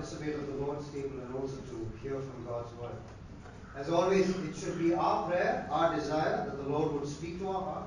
[0.00, 2.96] participate of the Lord's table, and also to hear from God's word.
[3.76, 7.48] As always, it should be our prayer, our desire that the Lord would speak to
[7.48, 7.86] our heart,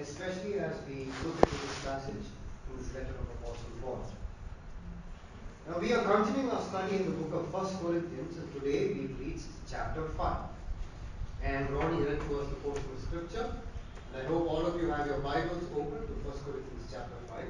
[0.00, 2.26] especially as we look into this passage
[2.68, 4.02] in this letter of Apostle Paul.
[5.68, 9.16] Now, we are continuing our study in the book of 1 Corinthians, and today we've
[9.20, 10.36] reached chapter 5.
[11.44, 13.54] And Ronnie read to us the portion of scripture,
[14.12, 17.44] and I hope all of you have your Bibles open to 1 Corinthians chapter 5.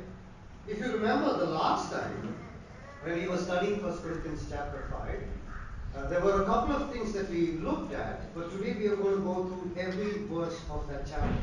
[0.68, 2.44] If you remember the last time,
[3.05, 5.23] when we were studying 1 Corinthians chapter 5,
[5.97, 8.97] uh, there were a couple of things that we looked at, but today we are
[8.97, 11.37] going to go through every verse of that chapter.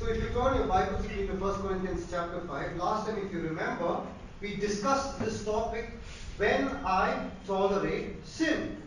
[0.00, 3.40] So if you turn your Bibles to 1 Corinthians chapter 5, last time, if you
[3.40, 4.00] remember,
[4.40, 5.90] we discussed this topic
[6.38, 8.82] when I tolerate sin.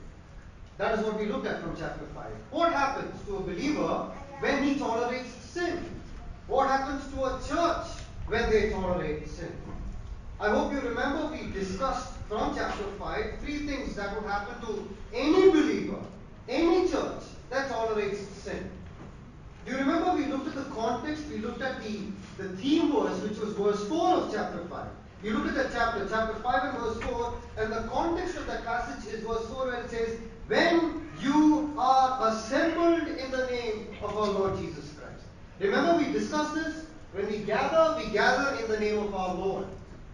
[0.77, 2.25] That is what we looked at from chapter 5.
[2.49, 5.85] What happens to a believer when he tolerates sin?
[6.47, 7.87] What happens to a church
[8.27, 9.51] when they tolerate sin?
[10.41, 14.89] I hope you remember we discussed from chapter 5 three things that would happen to
[15.13, 15.99] any believer,
[16.47, 18.69] any church that tolerates sin.
[19.65, 21.23] Do you remember we looked at the context?
[21.29, 21.99] We looked at the,
[22.37, 24.87] the theme verse, which was verse 4 of chapter 5.
[25.23, 28.63] You look at the chapter, chapter 5 and verse 4, and the context of that
[28.63, 30.17] passage is verse 4 where it says,
[30.47, 35.23] When you are assembled in the name of our Lord Jesus Christ.
[35.59, 36.85] Remember we discussed this?
[37.11, 39.65] When we gather, we gather in the name of our Lord.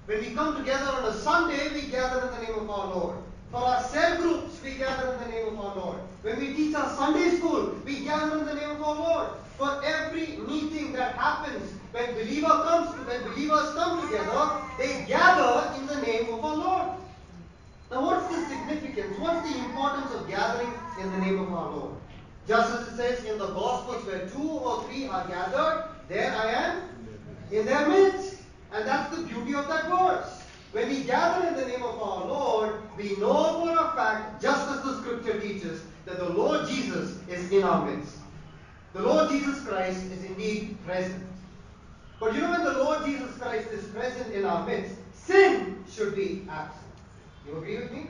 [0.05, 3.17] When we come together on a Sunday, we gather in the name of our Lord.
[3.49, 5.99] For our cell groups, we gather in the name of our Lord.
[6.21, 9.29] When we teach our Sunday school, we gather in the name of our Lord.
[9.57, 15.87] For every meeting that happens, when believer comes, when believers come together, they gather in
[15.87, 16.87] the name of our Lord.
[17.89, 19.17] Now, what's the significance?
[19.17, 20.71] What's the importance of gathering
[21.01, 21.93] in the name of our Lord?
[22.47, 26.51] Just as it says in the Gospels, where two or three are gathered, there I
[26.51, 26.81] am
[27.51, 28.44] in their midst.
[28.75, 30.41] And that's the beauty of that verse.
[30.73, 34.69] When we gather in the name of our Lord, we know for a fact, just
[34.69, 38.17] as the scripture teaches, that the Lord Jesus is in our midst.
[38.91, 41.25] The Lord Jesus Christ is indeed present.
[42.19, 46.13] But you know, when the Lord Jesus Christ is present in our midst, sin should
[46.13, 46.83] be absent.
[47.47, 48.07] You agree with me?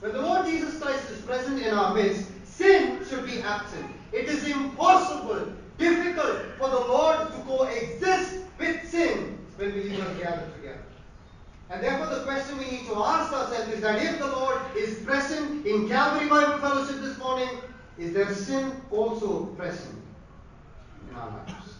[0.00, 3.86] When the Lord Jesus Christ is present in our midst, sin should be absent.
[4.12, 10.82] It is impossible, difficult for the Lord to coexist with sin when believers gather together.
[11.70, 14.98] And therefore, the question we need to ask ourselves is that if the Lord is
[15.00, 17.48] present in Calvary Bible Fellowship this morning,
[17.98, 19.98] is there sin also present
[21.08, 21.74] in our lives?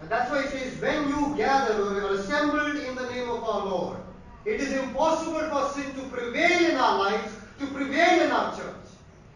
[0.00, 3.44] And that's why it says, when you gather or are assembled in the name of
[3.44, 3.98] our Lord,
[4.44, 8.74] it is impossible for sin to prevail in our lives, to prevail in our church.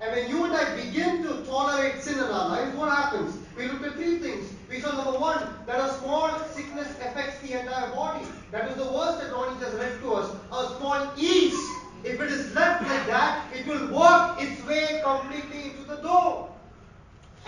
[0.01, 3.39] And when you and I begin to tolerate sin in our lives, what happens?
[3.57, 4.53] We looked at three things.
[4.69, 8.27] We saw number one, that a small sickness affects the entire body.
[8.53, 10.31] That is the verse that Ronnie just read to us.
[10.53, 11.73] A small yeast,
[12.05, 16.49] if it is left like that, it will work its way completely into the door.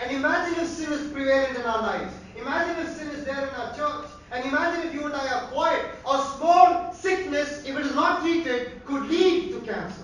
[0.01, 2.13] And imagine if sin is prevalent in our lives.
[2.37, 4.07] Imagine if sin is there in our church.
[4.31, 5.85] And imagine if you and I are quiet.
[6.07, 10.03] A small sickness, if it is not treated, could lead to cancer.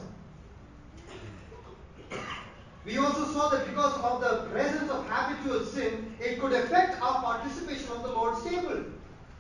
[2.86, 7.22] We also saw that because of the presence of habitual sin, it could affect our
[7.22, 8.84] participation on the Lord's table.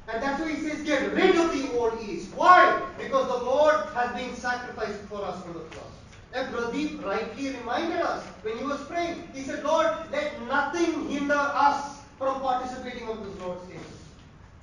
[0.07, 2.33] And that's why he says, get rid of the old yeast.
[2.35, 2.81] Why?
[2.97, 5.85] Because the Lord has been sacrificed for us on the cross.
[6.33, 9.27] And Pradeep rightly reminded us when he was praying.
[9.33, 13.83] He said, Lord, let nothing hinder us from participating on this Lord's table.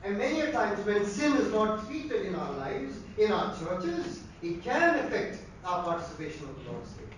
[0.05, 4.23] And many a times when sin is not treated in our lives, in our churches,
[4.43, 7.09] it can affect our participation on the Lord's table.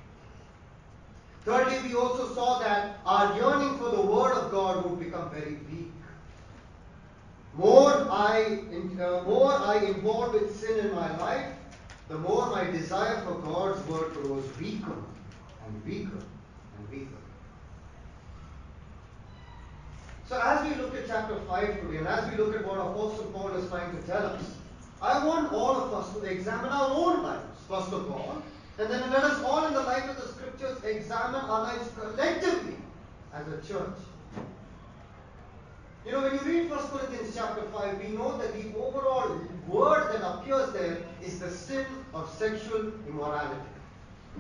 [1.45, 5.59] Thirdly, we also saw that our yearning for the Word of God would become very
[5.71, 5.91] weak.
[7.57, 8.59] More I,
[9.01, 11.53] uh, more I involved with sin in my life,
[12.09, 14.97] the more my desire for God's Word grows weaker
[15.67, 17.15] and weaker and weaker.
[20.29, 23.31] So as we look at chapter 5 today, and as we look at what Apostle
[23.33, 24.43] Paul is trying to tell us,
[25.01, 28.43] I want all of us to examine our own lives, first of all,
[28.79, 32.77] and then let us all, in the light of the scriptures, examine our lives collectively
[33.33, 33.97] as a church.
[36.05, 40.13] You know, when you read 1 Corinthians chapter 5, we know that the overall word
[40.13, 43.63] that appears there is the sin of sexual immorality.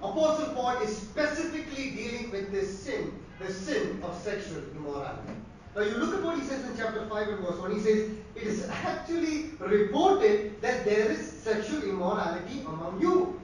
[0.02, 5.32] Apostle Paul is specifically dealing with this sin, the sin of sexual immorality.
[5.74, 7.70] Now you look at what he says in chapter 5 and verse 1.
[7.72, 13.40] He says, It is actually reported that there is sexual immorality among you.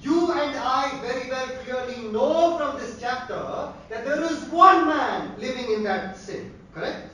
[0.00, 5.34] You and I very well clearly know from this chapter that there is one man
[5.38, 6.54] living in that sin.
[6.74, 7.10] Correct?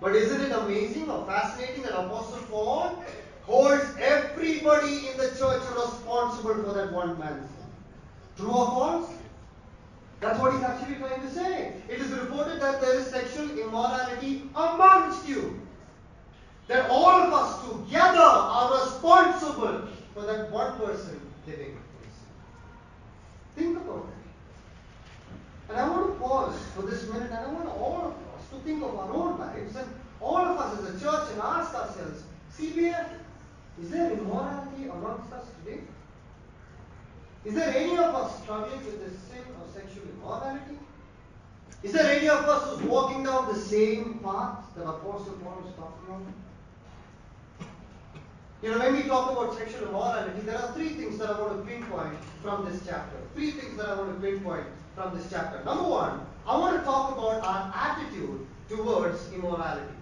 [0.00, 3.02] But isn't it amazing or fascinating that Apostle Paul
[3.42, 7.66] holds everybody in the church responsible for that one man's sin?
[8.36, 9.10] True or false?
[10.20, 11.72] That's what he's actually trying to say.
[11.88, 15.60] It is reported that there is sexual immorality amongst you.
[16.66, 21.78] That all of us together are responsible for that one person living.
[23.56, 25.70] Think about it.
[25.70, 28.27] And I want to pause for this minute and I want all of
[28.68, 29.88] think of our own lives and
[30.20, 32.22] all of us as a church and ask ourselves,
[32.56, 33.08] CBF,
[33.80, 35.80] is there immorality amongst us today?
[37.44, 40.76] Is there any of us struggling with the sin of sexual immorality?
[41.82, 45.74] Is there any of us who's walking down the same path that Apostle Paul is
[45.74, 46.22] talking about?
[48.60, 51.64] You know, when we talk about sexual immorality, there are three things that I want
[51.64, 53.16] to pinpoint from this chapter.
[53.34, 54.66] Three things that I want to pinpoint
[54.96, 55.62] from this chapter.
[55.64, 59.94] Number one, I want to talk about our attitude towards immorality.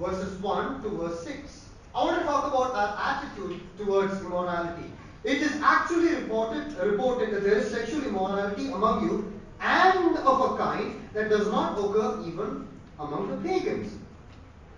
[0.00, 1.66] Verses 1 to verse 6.
[1.94, 4.90] I want to talk about our attitude towards immorality.
[5.24, 10.56] It is actually reported, reported that there is sexual immorality among you and of a
[10.56, 12.66] kind that does not occur even
[12.98, 13.92] among the pagans.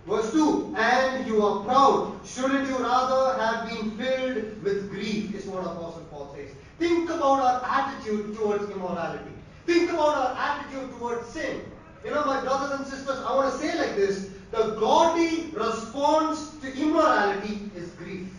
[0.05, 2.19] Verse 2 And you are proud.
[2.25, 5.33] Shouldn't you rather have been filled with grief?
[5.33, 6.51] Is what Apostle Paul says.
[6.77, 9.31] Think about our attitude towards immorality.
[9.65, 11.61] Think about our attitude towards sin.
[12.05, 16.51] You know, my brothers and sisters, I want to say like this the godly response
[16.61, 18.29] to immorality is grief.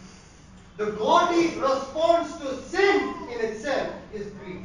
[0.76, 4.62] The godly response to sin in itself is grief.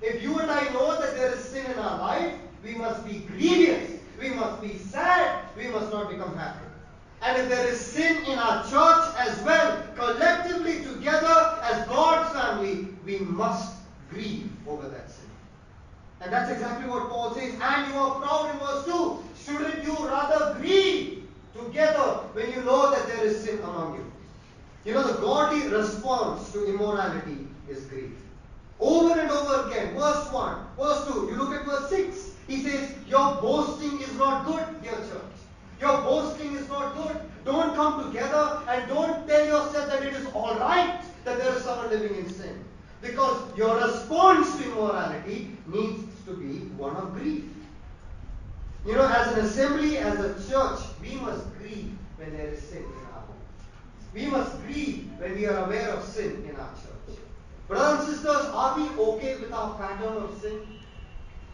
[0.00, 2.32] If you and I know that there is sin in our life,
[2.64, 3.98] we must be grievous.
[4.20, 5.44] We must be sad.
[5.56, 6.66] We must not become happy.
[7.22, 12.88] And if there is sin in our church as well, collectively together as God's family,
[13.04, 13.74] we must
[14.08, 15.19] grieve over that sin.
[16.20, 17.54] And that's exactly what Paul says.
[17.60, 19.24] And you are proud in verse 2.
[19.44, 24.12] Shouldn't you rather grieve together when you know that there is sin among you?
[24.84, 28.12] You know, the godly response to immorality is grief.
[28.78, 32.94] Over and over again, verse 1, verse 2, you look at verse 6, he says,
[33.06, 35.36] Your boasting is not good, dear church.
[35.80, 37.20] Your boasting is not good.
[37.44, 41.90] Don't come together and don't tell yourself that it is alright that there is someone
[41.90, 42.64] living in sin.
[43.02, 47.44] Because your response to immorality needs to be one of grief.
[48.86, 52.78] You know, as an assembly, as a church, we must grieve when there is sin
[52.78, 53.36] in our home.
[54.14, 57.18] We must grieve when we are aware of sin in our church.
[57.68, 60.60] Brothers and sisters, are we okay with our pattern of sin?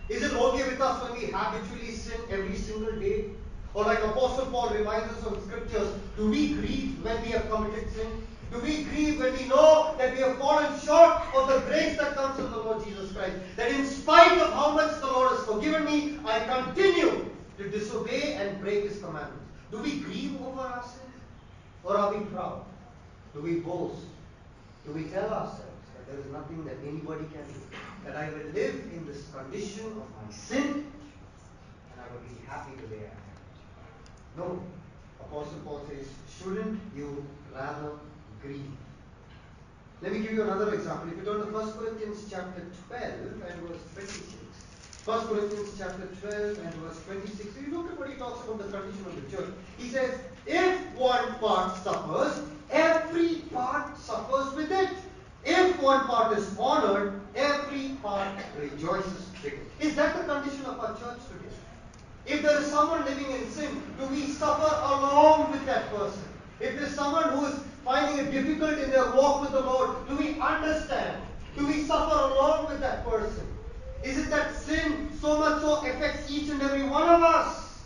[0.09, 3.27] Is it okay with us when we habitually sin every single day?
[3.75, 7.93] Or like Apostle Paul reminds us from scriptures, do we grieve when we have committed
[7.93, 8.27] sin?
[8.53, 12.15] Do we grieve when we know that we have fallen short of the grace that
[12.15, 13.35] comes from the Lord Jesus Christ?
[13.57, 17.29] That in spite of how much the Lord has forgiven me, I continue
[17.59, 19.45] to disobey and break His commandments.
[19.71, 21.03] Do we grieve over our sins?
[21.83, 22.65] Or are we proud?
[23.35, 24.05] Do we boast?
[24.87, 27.61] Do we tell ourselves that there is nothing that anybody can do?
[28.05, 32.71] That I will live in this condition of my sin and I will be happy
[32.81, 34.49] the way I am?
[34.49, 34.63] No.
[35.21, 36.07] Apostle Paul says,
[36.39, 37.93] shouldn't you rather
[38.47, 38.71] grieve?
[40.03, 41.09] Let me give you another example.
[41.11, 43.03] If you turn to 1 Corinthians chapter 12
[43.49, 44.23] and verse 26.
[45.05, 47.55] 1 Corinthians chapter 12 and verse 26.
[47.55, 49.51] So you look at what he talks about the condition of the church.
[49.79, 54.91] He says, if one part suffers, every part suffers with it.
[55.45, 58.29] If one part is honored, every part
[58.61, 59.59] rejoices with it.
[59.81, 61.55] Is that the condition of our church today?
[62.27, 66.25] If there is someone living in sin, do we suffer along with that person?
[66.59, 70.09] If there is someone who is finding it difficult in their walk with the Lord,
[70.09, 71.23] do we understand?
[71.57, 73.47] Do we suffer along with that person?
[74.03, 77.85] Is it that sin so much so affects each and every one of us?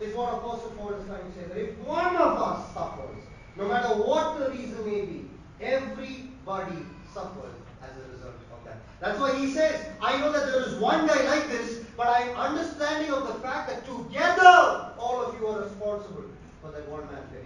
[0.00, 1.46] Is what Apostle Paul is trying to say.
[1.48, 3.16] That if one of us suffers,
[3.56, 8.76] no matter what the reason may be, everybody suffers as a result of that.
[9.00, 12.20] That's why he says, I know that there is one guy like this, but I
[12.20, 16.24] am understanding of the fact that together all of you are responsible
[16.62, 17.45] for that one man living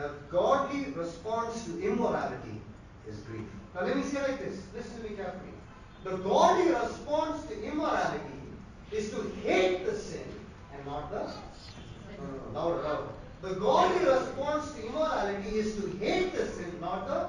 [0.00, 2.58] The godly response to immorality
[3.06, 3.44] is grief.
[3.74, 4.58] Now let me say like this.
[4.74, 5.52] Listen to me carefully.
[6.04, 8.40] The godly response to immorality
[8.92, 10.24] is to hate the sin
[10.74, 11.18] and not the.
[11.18, 13.08] No, no, no, louder, louder.
[13.42, 17.28] The godly response to immorality is to hate the sin, not the.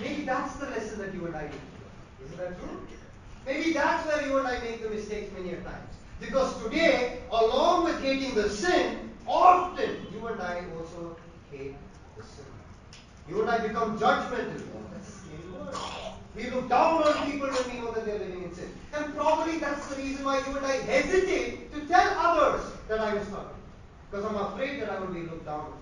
[0.00, 2.86] Maybe that's the lesson that you and I need Isn't that true?
[3.44, 5.94] Maybe that's where you and I make the mistakes many a times.
[6.20, 11.16] Because today, along with hating the sin, often you and I also
[11.50, 11.74] hate
[12.16, 12.44] the sin.
[13.28, 14.62] You and I become judgmental.
[16.36, 18.72] We look down on people when we know that they're living in sin.
[18.94, 23.14] And probably that's the reason why you and I hesitate to tell others that I
[23.14, 23.54] was struggling.
[24.10, 25.72] Because I'm afraid that I will be looked down on.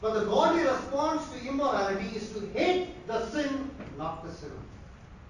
[0.00, 4.52] But the godly response to immorality is to hate the sin, not the sinner.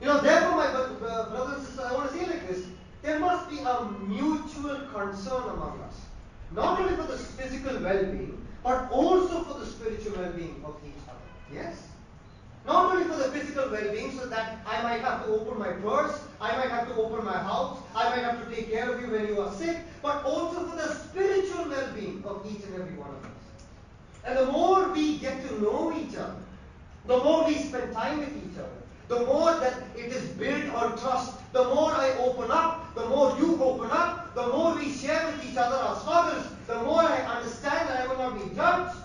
[0.00, 2.66] You know, therefore, my brothers and sisters, I want to say like this
[3.02, 6.00] there must be a mutual concern among us,
[6.52, 10.74] not only for the physical well being, but also for the spiritual well being of
[10.84, 11.20] each other.
[11.52, 11.76] Yes?
[12.66, 15.72] Not only for the physical well being, so that I might have to open my
[15.72, 19.02] purse, I might have to open my house, I might have to take care of
[19.02, 22.74] you when you are sick, but also for the spiritual well being of each and
[22.76, 23.30] every one of us.
[24.24, 26.36] And the more we get to know each other,
[27.06, 30.98] the more we spend time with each other, the more that it is built on
[30.98, 35.26] trust, the more I open up, the more you open up, the more we share
[35.26, 38.96] with each other our struggles, the more I understand that I will not be judged.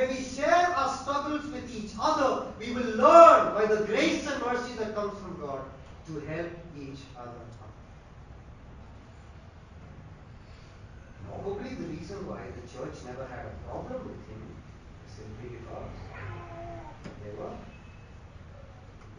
[0.00, 4.42] When we share our struggles with each other, we will learn by the grace and
[4.42, 5.60] mercy that comes from God
[6.06, 7.44] to help each other.
[11.28, 14.40] Probably the reason why the church never had a problem with him
[15.04, 15.92] is simply because
[17.22, 17.52] there were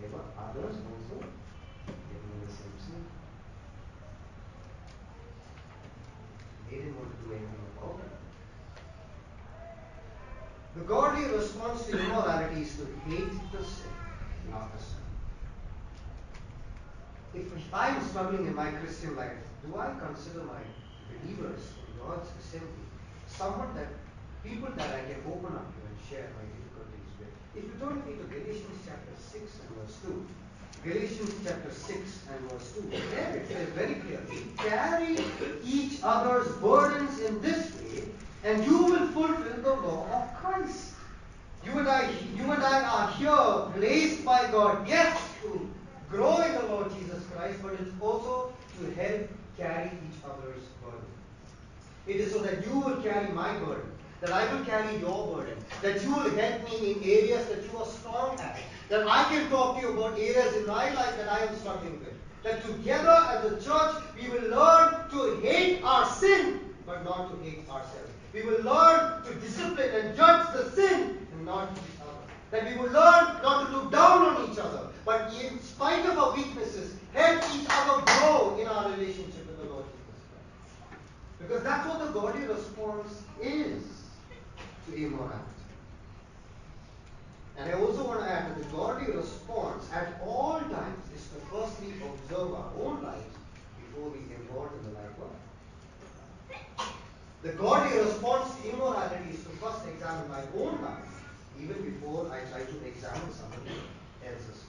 [0.02, 3.06] there were others also living in the same sin.
[6.68, 8.11] They didn't want to do anything about it.
[10.76, 13.92] The godly response to immorality is to hate the sin,
[14.50, 15.04] not the sin.
[17.34, 19.36] If, if I'm struggling in my Christian life,
[19.66, 20.64] do I consider my
[21.12, 22.88] believers in God's assembly
[23.28, 23.88] someone that
[24.44, 27.32] people that I can open up to and share my difficulties with?
[27.56, 30.26] If you turn me to Galatians chapter 6 and verse 2,
[30.84, 32.00] Galatians chapter 6
[32.32, 35.18] and verse 2, there it says very clearly, carry
[35.66, 38.04] each other's burdens in this way,
[38.44, 40.94] and you will fulfill the law of Christ.
[41.64, 45.70] You and I, you and I are here placed by God, yes, to
[46.10, 51.06] grow in the Lord Jesus Christ, but it's also to help carry each other's burden.
[52.08, 55.58] It is so that you will carry my burden, that I will carry your burden,
[55.84, 58.58] that you will help me in areas that you are strong at,
[58.90, 62.00] that I can talk to you about areas in my life that I am struggling
[62.00, 62.14] with.
[62.44, 67.44] That together as a church we will learn to hate our sin, but not to
[67.48, 68.11] hate ourselves.
[68.34, 72.12] We will learn to discipline and judge the sin and not each other.
[72.52, 76.18] That we will learn not to look down on each other, but in spite of
[76.18, 81.04] our weaknesses, help each other grow in our relationship with the Lord Jesus Christ.
[81.40, 83.84] Because that's what the godly response is
[84.88, 85.52] to immorality.
[87.58, 91.36] And I also want to add that the godly response at all times is to
[91.52, 93.36] firstly observe our own lives
[93.78, 95.11] before we involve in the life
[97.44, 101.12] the godly response to immorality is to first examine my own life
[101.60, 103.78] even before I try to examine somebody
[104.26, 104.66] else's.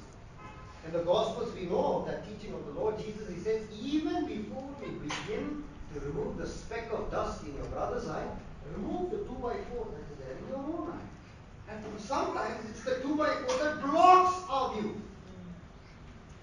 [0.87, 4.69] In the Gospels, we know that teaching of the Lord Jesus, he says, even before
[4.85, 5.62] you begin
[5.95, 8.26] to remove the speck of dust in your brother's eye,
[8.75, 11.73] remove the two by four that is there in your own eye.
[11.73, 15.00] And sometimes it's the two by four that blocks our view.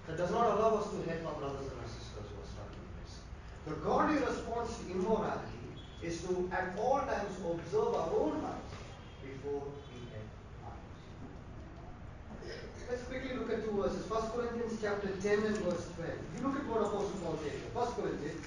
[0.06, 2.80] That does not allow us to help our brothers and our sisters who are struggling
[2.80, 3.18] with this.
[3.68, 5.59] The godly response to immorality
[6.02, 8.72] is to at all times observe our own lives
[9.22, 10.76] before we enter.
[12.90, 14.08] Let's quickly look at two verses.
[14.08, 16.10] 1 Corinthians chapter 10 and verse 12.
[16.36, 17.70] You look at what Apostle Paul says here.
[17.72, 18.46] 1 Corinthians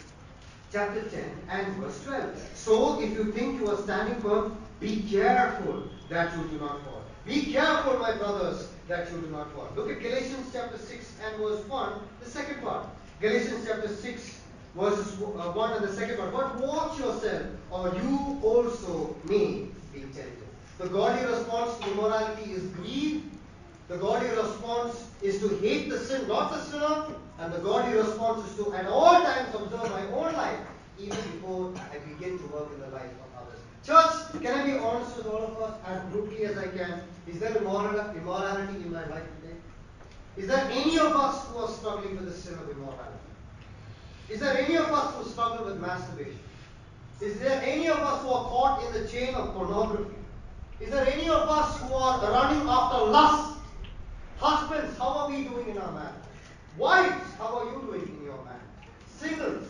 [0.72, 2.52] chapter 10 and verse 12.
[2.56, 7.04] So if you think you are standing firm, be careful that you do not fall.
[7.26, 9.70] Be careful, my brothers, that you do not fall.
[9.76, 12.88] Look at Galatians chapter 6 and verse 1, the second part.
[13.22, 14.40] Galatians chapter 6,
[14.76, 16.34] verses uh, 1 and the second part.
[16.34, 20.48] But watch yourself, or you also may be tempted.
[20.80, 23.24] The godly response to immorality is greed
[23.90, 27.06] the godly response is to hate the sin, not the sinner.
[27.40, 30.60] And the godly response is to at all times observe my own life,
[30.98, 33.60] even before I begin to work in the life of others.
[33.86, 37.02] Church, can I be honest with all of us as brutally as I can?
[37.28, 39.58] Is there immoral, immorality in my life today?
[40.38, 43.23] Is there any of us who are struggling with the sin of immorality?
[44.34, 46.40] Is there any of us who struggle with masturbation?
[47.22, 50.16] Is there any of us who are caught in the chain of pornography?
[50.80, 53.54] Is there any of us who are running after lust
[54.38, 56.26] Husbands, how are we doing in our marriage?
[56.78, 58.76] Wives, how are you doing in your marriage?
[59.08, 59.70] Singles,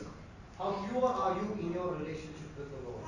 [0.58, 3.06] how pure are you in your relationship with the Lord?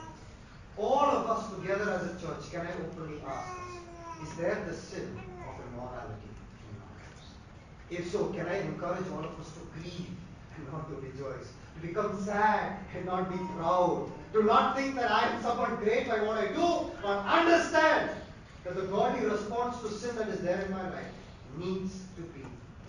[0.78, 4.76] All of us together as a church, can I openly ask us, is there the
[4.76, 6.30] sin of immorality
[6.70, 7.26] in our lives?
[7.90, 10.16] If so, can I encourage all of us to grieve
[10.58, 11.48] and not to rejoice?
[11.76, 14.12] To become sad and not be proud.
[14.34, 18.12] To not think that I am someone great by what I do, but understand
[18.64, 21.06] that the godly response to sin that is there in my life
[21.58, 22.42] needs to be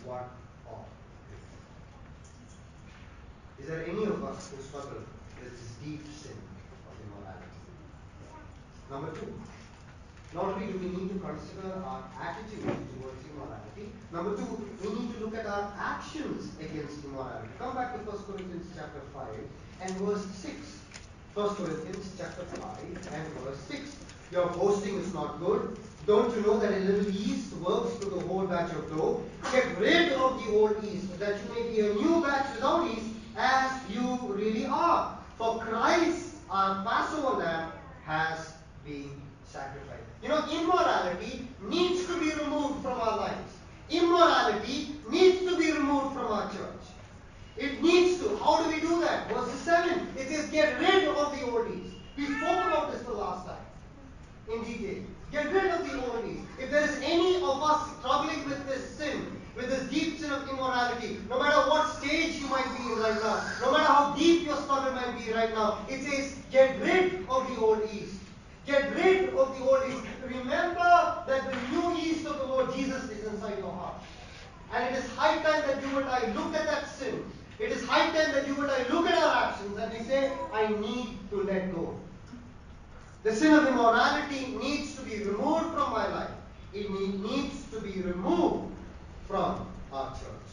[0.04, 0.24] one
[0.68, 0.86] off.
[3.60, 5.02] Is there any of us who struggle
[5.40, 6.36] with this deep sin
[6.88, 7.46] of immorality?
[8.90, 9.32] Number two,
[10.34, 15.14] Not only do we need to consider our attitude towards immorality, number two, we need
[15.14, 17.48] to look at our actions against immorality.
[17.58, 19.26] Come back to 1 Corinthians chapter 5
[19.82, 20.52] and verse 6.
[21.34, 22.78] 1 Corinthians chapter 5
[23.12, 23.96] and verse 6.
[24.32, 25.78] Your boasting is not good.
[26.06, 29.22] Don't you know that a little yeast works to the whole batch of dough?
[29.52, 33.06] Get rid of the old yeast, that you may be a new batch without yeast,
[33.36, 35.18] as you really are.
[35.36, 37.72] For Christ, our Passover lamb,
[38.04, 38.54] has
[38.84, 39.10] been
[39.44, 39.95] sacrificed.
[40.26, 43.52] You know, immorality needs to be removed from our lives.
[43.88, 46.82] Immorality needs to be removed from our church.
[47.56, 48.36] It needs to.
[48.38, 49.28] How do we do that?
[49.30, 50.08] Verse 7.
[50.18, 51.94] It says, get rid of the old yeast.
[52.16, 53.64] We spoke about this the last time
[54.52, 55.04] in detail.
[55.30, 56.42] Get rid of the old yeast.
[56.58, 60.48] If there is any of us struggling with this sin, with this deep sin of
[60.48, 64.44] immorality, no matter what stage you might be in right now, no matter how deep
[64.44, 68.15] your struggle might be right now, it says, get rid of the old yeast.
[68.66, 70.02] Get rid of the old yeast.
[70.26, 74.02] Remember that the new yeast of the Lord Jesus is inside your heart.
[74.74, 77.22] And it is high time that you and I look at that sin.
[77.60, 80.32] It is high time that you and I look at our actions and we say,
[80.52, 81.94] I need to let go.
[83.22, 86.30] The sin of immorality needs to be removed from my life.
[86.74, 88.72] It needs to be removed
[89.28, 90.46] from our church.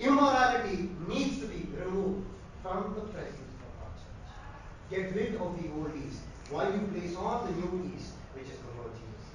[0.00, 2.24] Immorality needs to be removed
[2.62, 5.14] from the presence of our church.
[5.14, 6.20] Get rid of the old yeast
[6.52, 9.26] while you place on the new yeast, which is the Lord Jesus.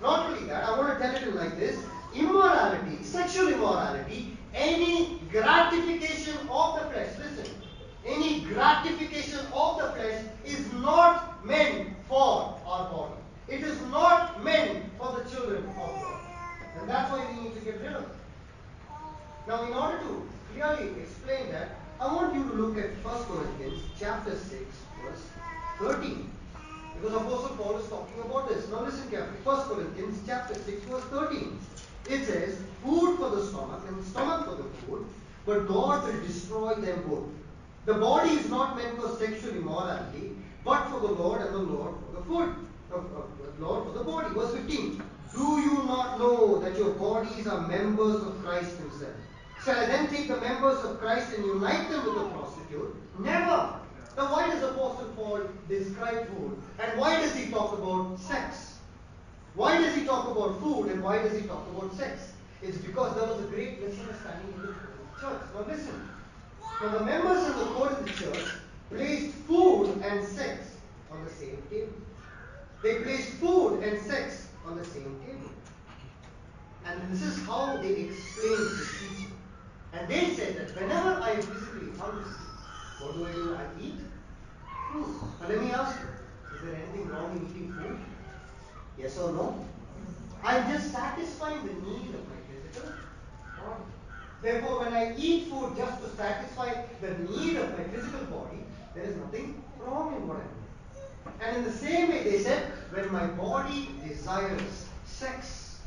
[0.00, 6.36] Not only that, I want to tell it like this immorality, sexual immorality, any gratification
[6.48, 7.54] of the flesh, listen,
[8.06, 13.14] any gratification of the flesh is not meant for our body.
[13.48, 16.20] It is not meant for the children of God.
[16.80, 18.08] And that's why we need to get rid of it.
[19.48, 23.82] Now, in order to clearly explain that, I want you to look at 1 Corinthians
[23.98, 24.52] chapter 6,
[25.02, 25.22] verse
[25.78, 26.30] 13.
[27.00, 28.68] Because Apostle Paul is talking about this.
[28.68, 29.38] Now listen carefully.
[29.44, 31.58] 1 Corinthians chapter 6, verse 13.
[32.10, 35.06] It says, Food for the stomach and stomach for the food,
[35.46, 37.28] but God will destroy them both.
[37.86, 41.94] The body is not meant for sexual immorality, but for the Lord and the Lord
[42.06, 42.54] for the food.
[42.92, 43.22] Uh, uh,
[43.58, 44.28] Lord for the body.
[44.34, 45.02] Verse 15.
[45.34, 49.12] Do you not know that your bodies are members of Christ Himself?
[49.64, 52.94] Shall I then take the members of Christ and unite them with a prostitute?
[53.18, 53.80] Never.
[54.18, 56.60] Now, why does Apostle Paul describe food?
[56.80, 58.78] And why does he talk about sex?
[59.54, 62.32] Why does he talk about food and why does he talk about sex?
[62.60, 64.74] It's because there was a great misunderstanding in the
[65.20, 65.40] church.
[65.54, 66.08] Now, listen.
[66.82, 68.54] Now, the members of the Corinth church
[68.90, 70.66] placed food and sex
[71.12, 71.92] on the same table.
[72.82, 75.50] They placed food and sex on the same table.
[76.86, 79.32] And this is how they explained the teaching.
[79.92, 82.24] And they said that whenever I physically hungry,
[83.00, 83.54] what do I do?
[83.54, 84.07] I eat
[84.94, 87.98] let me ask you, is there anything wrong in eating food?
[88.98, 89.66] Yes or no?
[90.42, 92.92] I'm just satisfying the need of my physical
[93.58, 93.82] body.
[94.40, 98.58] Therefore, when I eat food just to satisfy the need of my physical body,
[98.94, 101.40] there is nothing wrong in what I'm doing.
[101.40, 105.80] And in the same way, they said, when my body desires sex,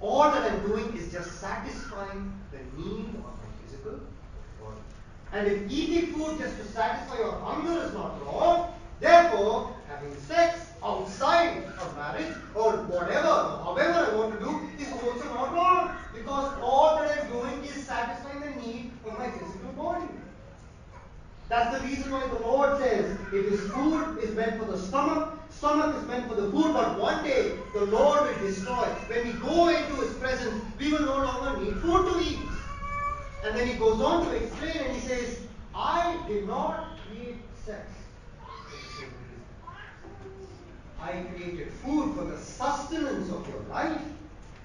[0.00, 3.30] all that I'm doing is just satisfying the need of my
[3.64, 4.00] physical.
[5.32, 10.66] And if eating food just to satisfy your hunger is not wrong, therefore, having sex
[10.84, 13.28] outside of marriage or whatever,
[13.64, 15.96] however I want to do, is also not wrong.
[16.14, 20.04] Because all that I'm doing is satisfying the need of my physical body.
[21.48, 25.34] That's the reason why the Lord says, if his food is meant for the stomach,
[25.50, 28.84] stomach is meant for the food, but one day the Lord will destroy.
[29.08, 32.51] When we go into his presence, we will no longer need food to eat.
[33.42, 35.40] And then he goes on to explain and he says,
[35.74, 37.90] I did not create sex.
[41.00, 44.00] I created food for the sustenance of your life,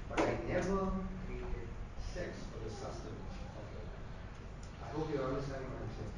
[0.10, 0.92] but I never
[1.26, 1.68] created
[2.14, 4.86] sex for the sustenance of your life.
[4.86, 6.14] I hope you're understanding what I'm saying.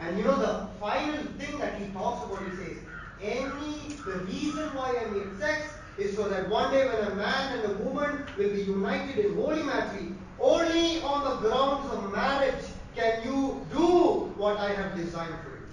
[0.00, 2.78] And you know the final thing that he talks about, he says,
[3.22, 7.58] any the reason why I made sex is so that one day when a man
[7.60, 10.11] and a woman will be united in holy matrimony,
[10.72, 12.64] only on the grounds of marriage
[12.96, 15.66] can you do what I have designed for you.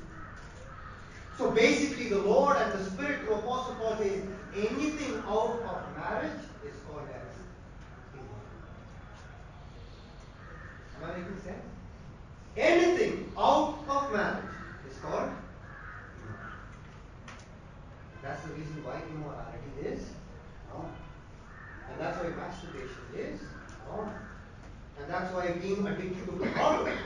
[1.38, 4.22] So basically, the Lord and the Spirit through Apostle Paul says,
[4.56, 7.36] anything out of marriage is called as.
[10.98, 11.64] Am I making sense?
[12.58, 14.44] Anything out of marriage
[14.90, 15.32] is called.
[18.22, 20.10] That's the reason why immorality is
[20.74, 20.94] wrong.
[21.90, 23.40] And that's why masturbation is
[23.90, 24.14] wrong.
[25.02, 26.98] And that's why being addicted to pornography,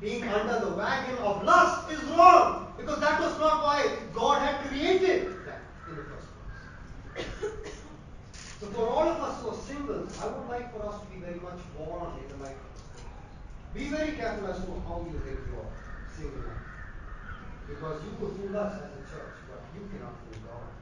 [0.00, 2.72] being under the wagon of lust is wrong.
[2.76, 6.28] Because that was not why God had created that in the first
[7.14, 7.52] place.
[8.60, 11.18] So for all of us who are singles, I would like for us to be
[11.18, 15.38] very much born in the light of Be very careful as to how you live
[15.46, 15.66] your
[16.10, 16.66] single life.
[17.68, 20.74] Because you could fool us as a church, but you cannot fool God.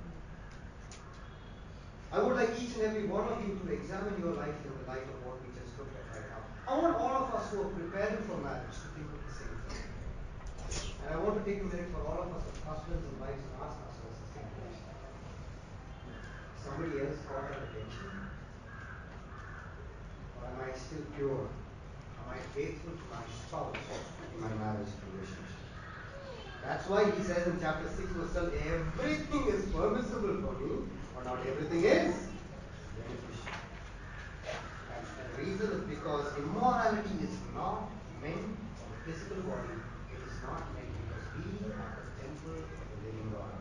[2.13, 4.85] I would like each and every one of you to examine your life in the
[4.89, 6.56] light of what we just looked at right now.
[6.67, 9.55] I want all of us who are preparing for marriage to think of the same
[9.71, 9.87] thing.
[11.07, 13.39] And I want to take a minute for all of us as husbands and wives
[13.39, 14.91] and ask ourselves the same question.
[16.59, 18.11] Somebody else caught our attention?
[20.35, 21.47] Or am I still pure?
[21.47, 23.79] Am I faithful to my spouse
[24.35, 25.63] in my marriage relationship?
[26.67, 30.83] That's why he says in chapter 6, verse 12, everything is permissible for me,
[31.15, 32.27] but not everything is
[32.99, 33.36] beneficial.
[35.39, 37.91] Reason is because immorality is not
[38.23, 39.77] meant for the physical body,
[40.09, 43.53] it is not meant because we are the temple of the living God.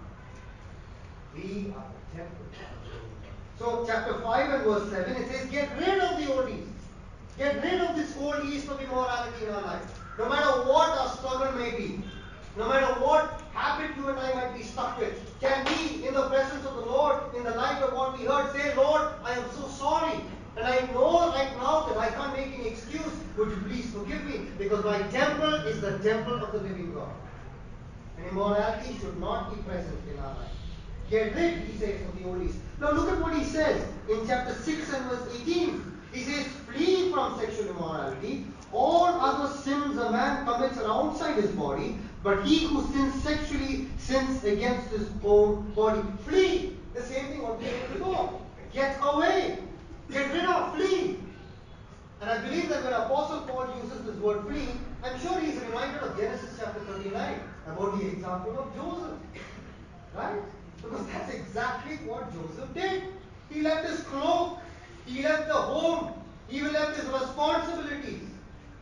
[1.35, 3.35] We are the temple of the living God.
[3.59, 6.71] So, chapter 5 and verse 7, it says, Get rid of the old yeast.
[7.37, 9.99] Get rid of this old yeast of immorality in our life.
[10.17, 12.01] No matter what our struggle may be,
[12.55, 16.29] no matter what habit you and I might be stuck with, can we, in the
[16.29, 19.43] presence of the Lord, in the light of what we heard, say, Lord, I am
[19.51, 20.21] so sorry.
[20.57, 23.11] And I know right now that I can't make any excuse.
[23.37, 24.47] Would you please forgive me?
[24.57, 27.11] Because my temple is the temple of the living God.
[28.17, 30.51] And immorality should not be present in our life.
[31.09, 32.49] Get rid, he says, of the old.
[32.79, 36.01] Now look at what he says in chapter 6 and verse 18.
[36.13, 38.45] He says, flee from sexual immorality.
[38.71, 43.87] All other sins a man commits are outside his body, but he who sins sexually
[43.97, 46.01] sins against his own body.
[46.25, 46.77] Flee.
[46.93, 48.41] The same thing what we said before.
[48.73, 49.59] Get away.
[50.11, 50.75] Get rid of.
[50.75, 51.19] Flee.
[52.21, 54.67] And I believe that when Apostle Paul uses this word flee,
[55.03, 59.19] I'm sure he's reminded of Genesis chapter 39 about the example of Joseph.
[60.15, 60.41] Right?
[60.81, 63.03] Because that's exactly what Joseph did.
[63.49, 64.59] He left his cloak,
[65.05, 66.13] he left the home,
[66.47, 68.29] he left his responsibilities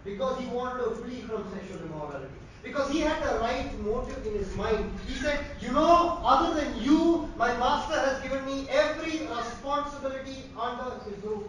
[0.03, 2.27] because he wanted to flee from sexual immorality.
[2.63, 4.89] Because he had the right motive in his mind.
[5.05, 10.97] He said, You know, other than you, my master has given me every responsibility under
[11.05, 11.43] his roof.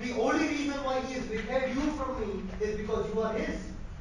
[0.00, 3.56] The only reason why he has withheld you from me is because you are his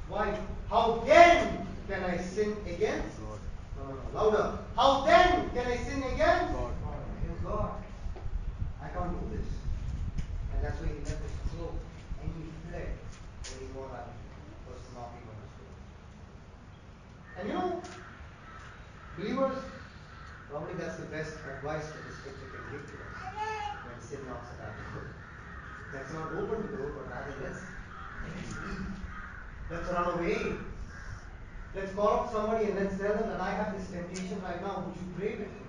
[0.10, 0.40] wife.
[0.70, 3.20] How then can I sin against?
[3.78, 4.58] No, no, no, louder.
[4.76, 6.54] How then can I sin against?
[6.54, 6.72] God.
[7.46, 7.72] God.
[8.82, 9.46] I can't do this.
[10.54, 11.78] And that's why he left his cloak
[12.22, 14.10] and he fled when he got out.
[14.66, 15.78] Was knocking on his door.
[17.40, 17.82] And you know,
[19.18, 19.58] believers,
[20.50, 23.18] probably that's the best advice that the scripture can give to us
[23.86, 25.14] when sin knocks at our door.
[25.94, 27.62] Let's not open the door, but rather let's.
[29.70, 30.58] Let's run away.
[31.76, 34.86] Let's call up somebody and let's tell them that I have this temptation right now.
[34.86, 35.65] Would you pray with me?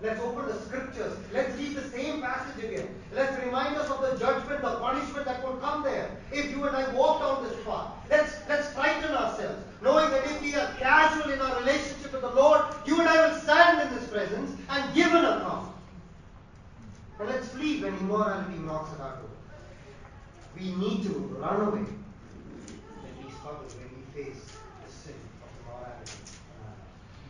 [0.00, 1.12] Let's open the scriptures.
[1.32, 2.88] Let's read the same passage again.
[3.12, 6.76] Let's remind us of the judgment, the punishment that would come there if you and
[6.76, 7.88] I walk down this path.
[8.08, 12.30] Let's let's frighten ourselves, knowing that if we are casual in our relationship with the
[12.30, 15.72] Lord, you and I will stand in His presence and give an account.
[17.18, 19.30] And let's flee when immorality knocks at our door.
[20.56, 24.44] We need to run away when we struggle, when we face
[24.86, 26.12] the sin of immorality.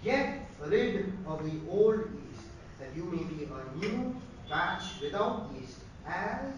[0.04, 2.00] Get rid of the old
[2.78, 4.14] that you may be a new
[4.48, 6.54] batch without yeast, as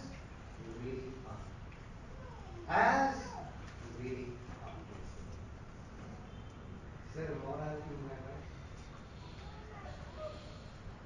[0.61, 1.43] you really are.
[2.69, 4.27] As you really
[4.63, 4.77] are.
[7.09, 8.47] Is there immorality in my life?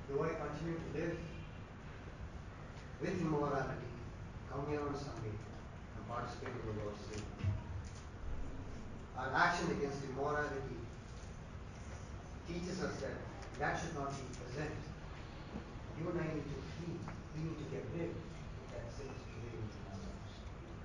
[0.08, 1.16] Do I continue to live
[3.00, 3.90] with immorality?
[4.50, 5.34] Come here on Sunday
[5.96, 7.34] and participate in the Lord's table.
[9.16, 10.78] Our action against immorality
[12.48, 13.14] teaches us that
[13.60, 14.74] that should not be present.
[16.00, 16.96] You and I need to flee.
[17.34, 20.32] We need to get rid of that sin living in our lives.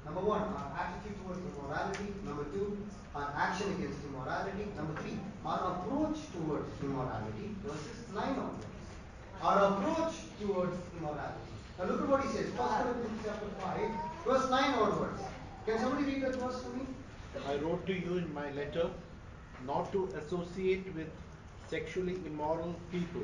[0.06, 2.14] Number one, our attitude towards immorality.
[2.26, 2.78] Number two,
[3.16, 4.66] our action against immorality.
[4.78, 7.56] Number three, our approach towards immorality.
[7.66, 8.66] Verses 9 onwards.
[9.42, 11.50] Our approach towards immorality.
[11.78, 12.52] Now look at what he says.
[12.54, 13.80] 1 Corinthians chapter 5,
[14.26, 15.22] verse 9 onwards.
[15.66, 16.86] Can somebody read that verse for me?
[17.48, 18.90] I wrote to you in my letter
[19.66, 21.08] not to associate with
[21.70, 23.24] sexually immoral people,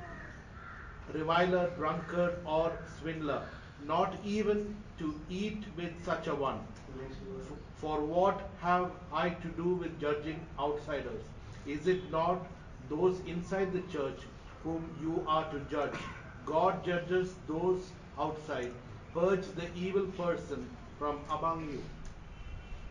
[1.13, 3.43] reviler, drunkard, or swindler.
[3.85, 6.59] not even to eat with such a one.
[7.77, 11.23] For what have I to do with judging outsiders?
[11.65, 12.45] Is it not
[12.89, 14.19] those inside the church
[14.63, 15.95] whom you are to judge?
[16.45, 18.71] God judges those outside.
[19.13, 21.83] Purge the evil person from among you.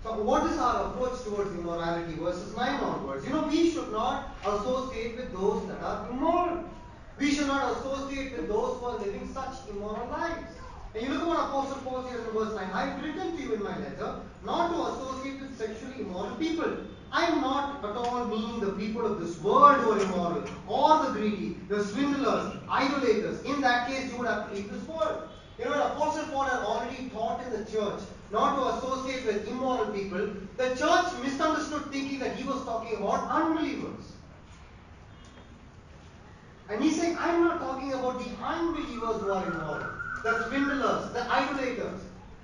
[0.03, 2.14] So what is our approach towards immorality?
[2.14, 3.25] Verses 9 onwards.
[3.27, 6.64] You know, we should not associate with those that are immoral.
[7.20, 10.54] We should not associate with those who are living such immoral lives.
[10.94, 12.70] And you look at what Apostle Paul says in verse 9.
[12.72, 16.78] I have written to you in my letter not to associate with sexually immoral people.
[17.12, 21.04] I am not at all meaning the people of this world who are immoral, or
[21.04, 23.42] the greedy, the swindlers, idolaters.
[23.42, 25.28] In that case, you would have to leave this world.
[25.59, 28.00] You know, Apostle Paul had already taught in the church
[28.33, 30.30] not to associate with immoral people.
[30.56, 34.12] The church misunderstood thinking that he was talking about unbelievers.
[36.70, 39.87] And he's saying, I'm not talking about the unbelievers who are immoral,
[40.22, 42.00] the swindlers, the idolaters.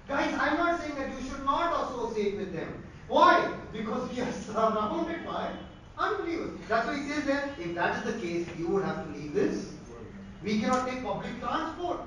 [0.09, 2.83] Guys, I'm not saying that you should not associate with them.
[3.07, 3.49] Why?
[3.73, 5.53] Because we are surrounded by
[5.97, 6.59] unbelievers.
[6.69, 9.33] That's why he says that if that is the case, you would have to leave
[9.33, 9.73] this.
[10.43, 12.01] We cannot take public transport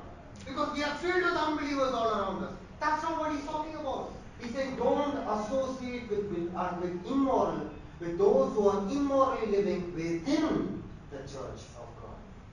[0.46, 2.54] because we are filled with unbelievers all around us.
[2.82, 4.12] That's not what he's talking about.
[4.42, 7.70] He's saying don't associate with, with, uh, with immoral,
[8.02, 11.90] with those who are immorally living within the church of.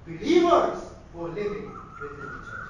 [0.07, 0.79] Believers
[1.13, 2.69] who are living within the church.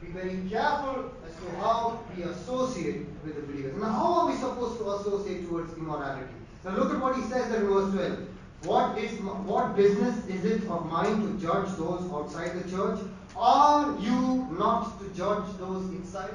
[0.00, 3.76] Be very careful as to how we associate with the believers.
[3.80, 6.32] Now, how are we supposed to associate towards immorality?
[6.64, 8.18] Now, look at what he says in verse 12.
[8.64, 13.00] What is what business is it of mine to judge those outside the church?
[13.34, 16.34] Are you not to judge those inside?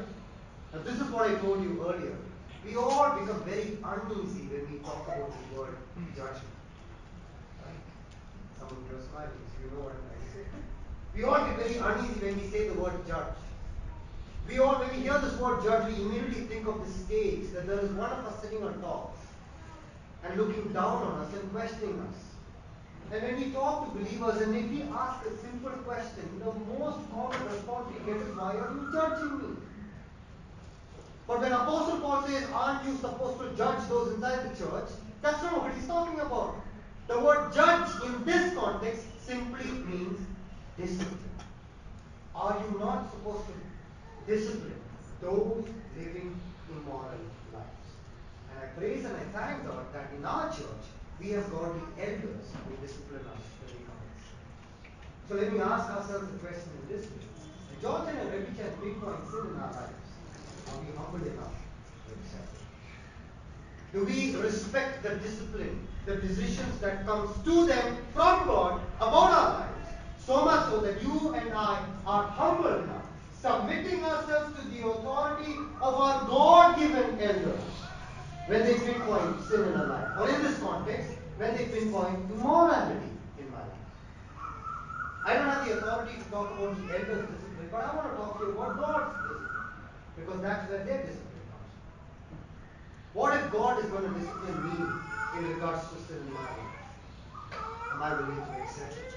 [0.73, 2.17] Now, this is what I told you earlier.
[2.65, 5.77] We all become very uneasy when we talk about the word
[6.17, 6.55] judgment.
[7.61, 7.77] Right?
[8.57, 10.45] Some of you are smiling, so you know what I'm trying to say.
[11.15, 13.35] We all get very uneasy when we say the word judge.
[14.47, 17.67] We all, when we hear this word judge, we immediately think of the stage that
[17.67, 19.17] there is one of us sitting on top
[20.23, 22.25] and looking down on us and questioning us.
[23.11, 26.99] And when we talk to believers and if we ask a simple question, the most
[27.11, 29.57] common response we get is, Why are you judging me?
[31.27, 34.89] But when Apostle Paul says, Aren't you supposed to judge those inside the church?
[35.21, 36.55] That's not what he's talking about.
[37.07, 40.19] The word judge in this context simply means
[40.77, 41.19] discipline.
[42.35, 43.53] Are you not supposed to
[44.27, 44.81] discipline
[45.21, 45.65] those
[45.97, 47.21] living immoral
[47.53, 47.87] lives?
[48.51, 50.85] And I praise and I thank God that in our church
[51.19, 54.27] we have got the elders who discipline us very honest.
[55.27, 57.25] So let me ask ourselves the question in this way.
[57.81, 60.05] George and Rebbe can pinpoint sin in our lives.
[60.69, 61.53] Are we humble enough
[62.07, 63.93] to accept it?
[63.93, 69.59] Do we respect the discipline, the decisions that comes to them from God about our
[69.59, 69.89] lives?
[70.25, 73.04] So much so that you and I are humble enough,
[73.45, 77.61] submitting ourselves to the authority of our God-given elders
[78.47, 80.07] when they pinpoint sin in our life.
[80.19, 83.85] Or in this context, when they pinpoint immorality in my life.
[85.25, 88.17] I don't have the authority to talk about the elders' discipline, but I want to
[88.17, 89.61] talk to you about God's discipline.
[90.15, 91.71] Because that's where their discipline comes.
[93.13, 94.75] What if God is going to discipline me
[95.37, 96.73] in regards to sin in my life?
[97.93, 99.13] Am I willing to accept it?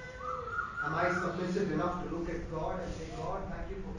[0.85, 3.98] Am I submissive enough to look at God and say, God, thank you for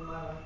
[0.00, 0.36] in my life?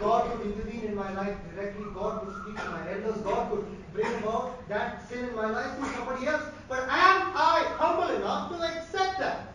[0.00, 1.84] God could intervene in my life directly.
[1.94, 3.16] God could speak to my elders.
[3.22, 6.42] God could bring about that sin in my life through somebody else.
[6.68, 9.54] But am I humble enough to accept that?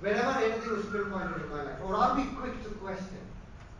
[0.00, 3.18] Whenever anything is pinpointed in my life, or are we quick to question,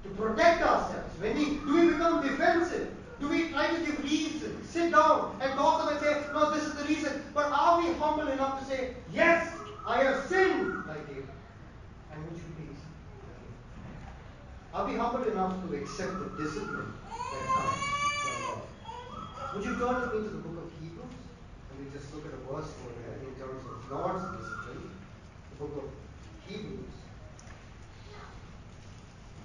[0.03, 1.21] to protect ourselves?
[1.21, 2.93] When we do we become defensive?
[3.21, 6.65] Do we try to give reasons, sit down and talk them and say, no, this
[6.65, 7.23] is the reason?
[7.33, 9.53] But are we humble enough to say, yes,
[9.87, 11.27] I have sinned like you?
[12.13, 12.79] And would you please?
[14.75, 16.93] Are we humble enough to accept the discipline
[17.31, 17.83] that comes
[18.23, 18.63] from God?
[19.55, 21.17] Would you turn with me to the book of Hebrews?
[21.71, 24.91] And we just look at a verse over there in terms of God's discipline.
[25.51, 25.91] The book of
[26.49, 26.95] Hebrews,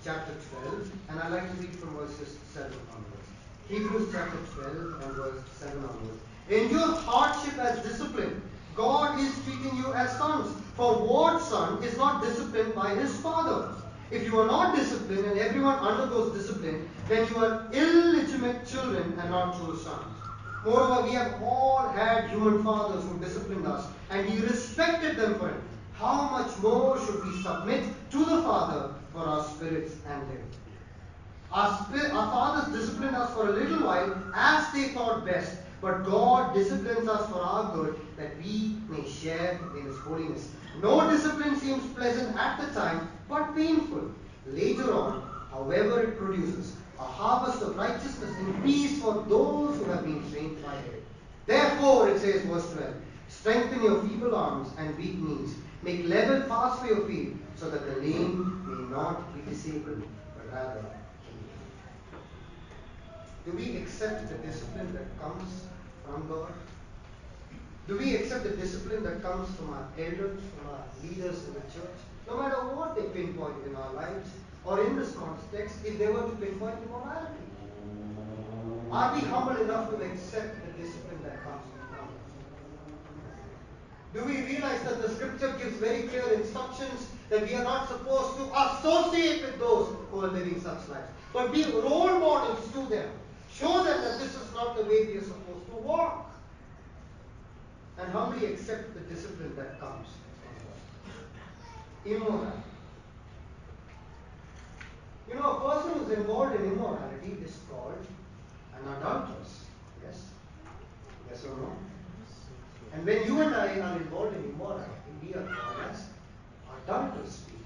[0.03, 3.27] chapter 12, and I'd like to read from verses 7 onwards.
[3.69, 6.21] Hebrews chapter 12 and verse 7 onwards.
[6.49, 8.41] Endure hardship as discipline.
[8.75, 10.55] God is treating you as sons.
[10.75, 13.75] For what son is not disciplined by his father?
[14.11, 19.31] If you are not disciplined and everyone undergoes discipline, then you are illegitimate children and
[19.31, 20.17] not true sons.
[20.65, 25.49] Moreover, we have all had human fathers who disciplined us, and we respected them for
[25.49, 25.55] it.
[25.93, 30.41] How much more should we submit to the Father for our spirits and live?
[31.51, 31.69] Our,
[32.13, 37.07] our fathers disciplined us for a little while as they thought best, but God disciplines
[37.07, 40.49] us for our good that we may share in His holiness.
[40.81, 44.11] No discipline seems pleasant at the time, but painful.
[44.45, 50.03] Later on, however, it produces a harvest of righteousness and peace for those who have
[50.03, 51.03] been trained by it.
[51.47, 52.93] Therefore, it says, verse 12,
[53.29, 55.55] strengthen your feeble arms and weak knees.
[55.81, 60.03] Make level paths for your feet, so that the lame may not be disabled,
[60.37, 60.85] but rather
[63.45, 65.65] do we accept the discipline that comes
[66.05, 66.53] from God?
[67.87, 71.61] Do we accept the discipline that comes from our elders, from our leaders in the
[71.61, 71.97] church?
[72.27, 74.29] No matter what they pinpoint in our lives,
[74.63, 77.41] or in this context, if they were to pinpoint immorality.
[78.91, 82.09] Are we humble enough to accept the discipline that comes from God?
[84.13, 88.37] Do we realize that the scripture gives very clear instructions that we are not supposed
[88.37, 93.09] to associate with those who are living such lives, but be role models to them?
[93.53, 96.29] Show them that this is not the way we are supposed to walk.
[97.97, 100.07] And humbly accept the discipline that comes
[102.05, 102.57] Immorality.
[105.29, 108.05] You know, a person who's involved in immorality is called
[108.75, 109.65] an adulteress.
[110.03, 110.25] Yes?
[111.29, 111.77] Yes or no?
[112.93, 116.03] And when you and I are involved in immorality, we are called as
[116.83, 117.61] adulterous people.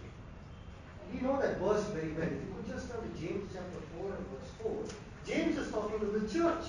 [1.11, 2.27] We know that verse very well.
[2.27, 4.83] If you could just turn to James chapter 4 and verse 4,
[5.25, 6.65] James is talking to the church.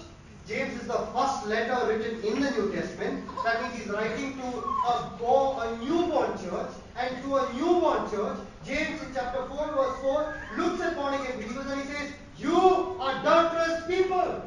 [0.48, 3.24] James is the first letter written in the New Testament.
[3.42, 6.70] That means he's writing to a, a newborn church.
[6.96, 11.36] And to a newborn church, James in chapter 4, verse 4, looks at born again
[11.40, 14.42] believers and he says, You adulterous people,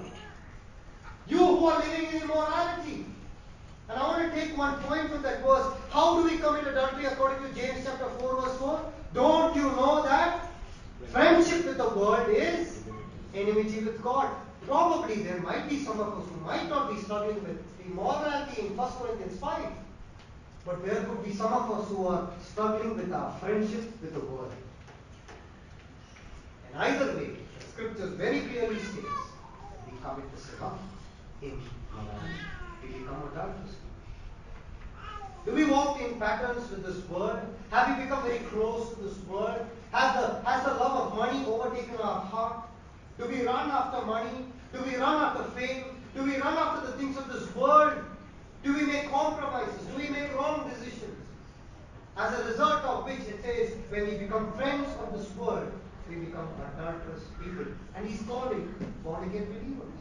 [1.28, 3.06] you who are living in immorality.
[3.90, 5.68] And I want to take one point from that verse.
[5.90, 8.94] How do we commit adultery according to James chapter 4, verse 4?
[9.14, 10.50] Don't you know that
[11.08, 12.84] friendship with the world is
[13.36, 14.34] enmity with God?
[14.70, 18.78] Probably there might be some of us who might not be struggling with immorality in
[18.78, 19.66] 1 Corinthians 5.
[20.64, 24.20] But there could be some of us who are struggling with our friendship with the
[24.20, 24.52] world.
[26.68, 29.24] And either way, the scriptures very clearly states
[29.90, 30.78] we commit the sin of
[31.42, 32.38] immorality.
[32.84, 33.76] We become adulterous.
[35.46, 37.40] Do we walk in patterns with this world?
[37.72, 39.66] Have we become very close to this world?
[39.92, 42.70] Has the, has the love of money overtaken our heart?
[43.18, 44.46] Do we run after money?
[44.74, 45.86] Do we run after fame?
[46.16, 47.94] Do we run after the things of this world?
[48.64, 49.86] Do we make compromises?
[49.88, 51.16] Do we make wrong decisions?
[52.18, 55.72] As a result of which it says, when we become friends of this world,
[56.10, 57.66] we become adulterous people.
[57.96, 60.00] And he's calling born again believers.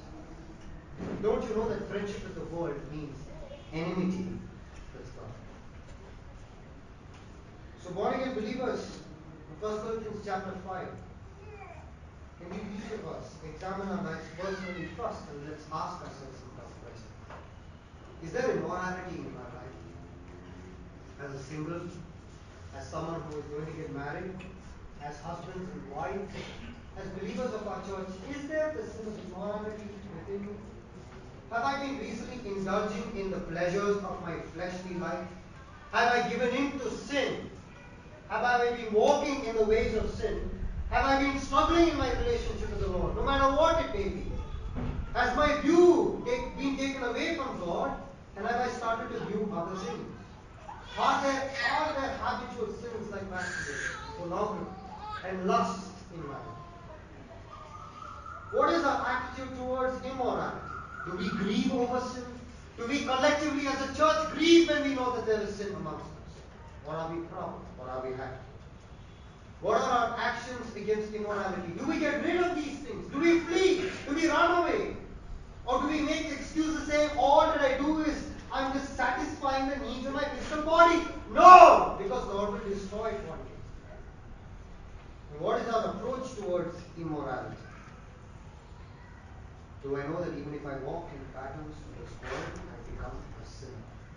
[1.22, 3.16] Don't you know that friendship with the world means
[3.72, 4.26] enmity
[4.94, 5.32] with God?
[7.84, 8.98] So born again believers,
[9.60, 10.88] 1 Corinthians chapter 5.
[12.38, 16.52] Can we each of us examine our lives personally first and let's ask ourselves some
[16.54, 17.18] tough questions.
[18.22, 19.76] Is there immorality in our life?
[21.24, 21.82] As a single,
[22.76, 24.38] as someone who is going to get married,
[25.02, 26.34] as husbands and wives,
[26.96, 30.52] as believers of our church, is there the sin of immorality within me?
[31.50, 35.26] Have I been recently indulging in the pleasures of my fleshly life?
[35.92, 37.50] Have I given in to sin?
[38.28, 40.57] Have I been walking in the ways of sin?
[40.90, 44.08] Have I been struggling in my relationship with the Lord, no matter what it may
[44.08, 44.32] be?
[45.14, 48.00] Has my view take, been taken away from God,
[48.36, 50.06] and have I started to view other things?
[50.98, 54.66] Are there, are there habitual sins like masturbation, pornography,
[55.28, 56.58] and lust in my life?
[58.52, 60.56] What is our attitude towards immorality?
[61.04, 62.24] Do we grieve over sin?
[62.78, 66.06] Do we collectively as a church grieve when we know that there is sin amongst
[66.06, 66.86] us?
[66.86, 67.60] Or are we proud?
[67.78, 68.47] Or are we happy?
[69.60, 71.72] What are our actions against immorality?
[71.78, 73.10] Do we get rid of these things?
[73.12, 73.90] Do we flee?
[74.08, 74.96] Do we run away?
[75.66, 79.76] Or do we make excuses saying all that I do is I'm just satisfying the
[79.86, 81.02] needs of my physical body?
[81.32, 81.96] No!
[81.98, 83.58] Because God will destroy it one day.
[85.32, 87.56] And what is our approach towards immorality?
[89.82, 93.12] Do I know that even if I walk in patterns of this world, I become
[93.12, 93.72] a sinner?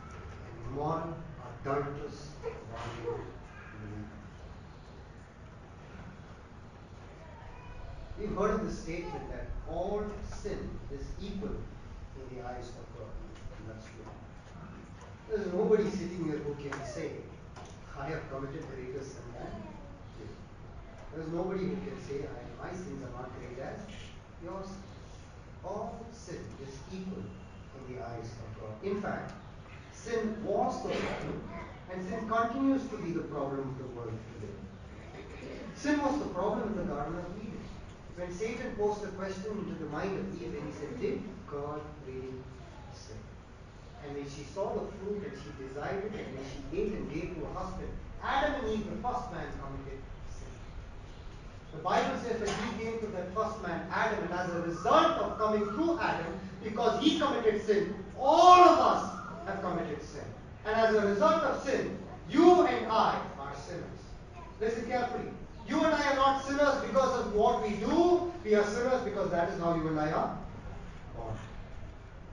[0.07, 1.15] An immoral,
[1.63, 3.25] adulterous, wandering
[3.83, 4.07] believer.
[8.21, 10.03] We've heard the statement that all
[10.41, 13.09] sin is equal in the eyes of God.
[13.57, 14.05] And that's true.
[15.27, 17.13] There's nobody sitting here who can say,
[17.97, 19.71] I have committed greater sin than you.
[21.15, 23.79] There's nobody who can say, I, my sins are not great as
[24.43, 24.67] yours.
[25.65, 28.73] All sin is equal in the eyes of God.
[28.83, 29.33] In fact,
[29.93, 31.43] sin was the problem,
[31.91, 34.53] and sin continues to be the problem of the world today.
[35.75, 37.50] Sin was the problem in the Garden of Eden.
[38.21, 41.81] When Satan posed a question into the mind of Eve and he said, Did God
[42.05, 42.37] really
[42.93, 43.17] say?
[44.05, 47.09] and when she saw the fruit and she desired it, and when she ate and
[47.11, 47.89] gave to her husband,
[48.21, 49.97] Adam and Eve, the first man, committed
[50.29, 50.53] sin.
[51.73, 55.17] The Bible says that he came to that first man, Adam, and as a result
[55.17, 59.17] of coming through Adam, because he committed sin, all of us
[59.47, 60.29] have committed sin.
[60.67, 61.97] And as a result of sin,
[62.29, 64.01] you and I are sinners.
[64.59, 65.31] Listen carefully.
[65.71, 68.29] You and I are not sinners because of what we do.
[68.43, 70.37] We are sinners because that is how you and I are
[71.15, 71.33] born.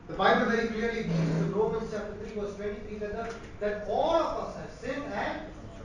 [0.08, 4.16] The Bible very clearly teaches in Romans chapter 3 verse 23 that, the, that all
[4.16, 5.42] of us have sinned and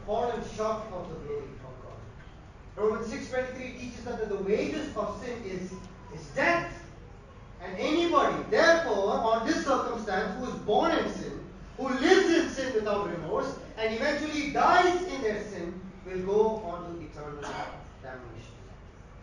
[0.07, 2.83] fallen short of the glory of God.
[2.83, 5.71] Romans 6.23 teaches that the wages of sin is,
[6.19, 6.73] is death.
[7.63, 11.39] And anybody, therefore, on this circumstance, who is born in sin,
[11.77, 16.95] who lives in sin without remorse, and eventually dies in their sin, will go on
[16.95, 17.02] to
[18.01, 18.57] damnation.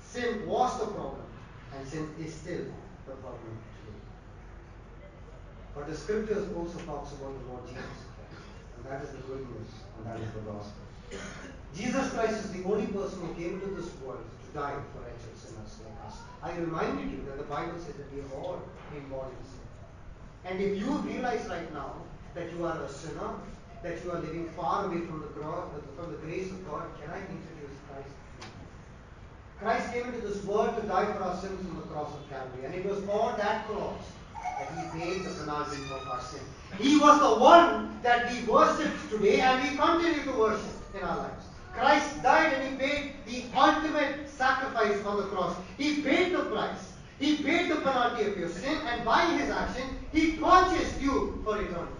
[0.02, 1.26] Sin was the problem,
[1.76, 2.64] and sin is still
[3.06, 3.98] the problem today.
[5.74, 8.10] But the scriptures also talks about the Lord Jesus
[8.80, 10.80] and that is the good news, and that is the gospel.
[11.76, 15.36] Jesus Christ is the only person who came to this world to die for wretched
[15.36, 16.16] sinners like us.
[16.42, 18.62] I reminded you that the Bible says that we have all
[19.10, 19.66] born in sin.
[20.46, 21.94] And if you realize right now
[22.34, 23.34] that you are a sinner,
[23.82, 25.28] that you are living far away from the,
[25.96, 28.08] from the grace of God, can I introduce Christ?
[29.58, 32.66] Christ came into this world to die for our sins on the cross of Calvary.
[32.66, 34.00] And it was on that cross
[34.34, 36.40] that he paid the penalty of our sin.
[36.78, 41.16] He was the one that we worship today and we continue to worship in our
[41.16, 41.44] lives.
[41.72, 45.56] Christ died and he paid the ultimate sacrifice on the cross.
[45.78, 46.92] He paid the price.
[47.18, 51.60] He paid the penalty of your sin and by his action, he purchased you for
[51.60, 51.99] eternity.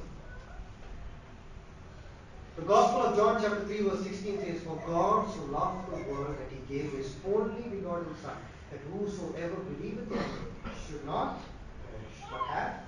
[2.57, 6.37] The Gospel of John chapter 3 verse 16 says, For God so loved the world
[6.37, 8.37] that he gave his only begotten Son,
[8.71, 10.51] that whosoever believeth in him
[10.87, 11.39] should not
[11.87, 12.81] perish, but have,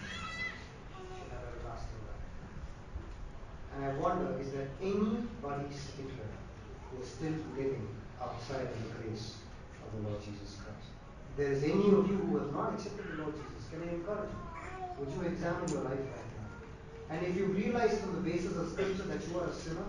[0.00, 2.26] should have everlasting life.
[3.76, 6.32] And I wonder, is there anybody sitting here
[6.90, 7.88] who is still living
[8.20, 9.36] outside of the grace
[9.86, 10.88] of the Lord Jesus Christ?
[11.30, 13.92] If there is any of you who have not accepted the Lord Jesus, can I
[13.92, 14.40] encourage you?
[14.98, 16.31] Would you examine your life right?
[17.12, 19.84] And if you realize from the basis of Scripture that you are a sinner,